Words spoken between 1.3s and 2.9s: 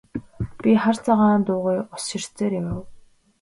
дуугүй ус ширтсээр явав.